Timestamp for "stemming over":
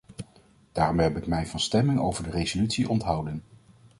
1.59-2.23